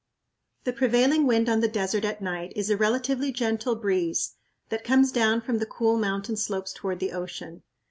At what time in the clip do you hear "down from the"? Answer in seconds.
5.11-5.67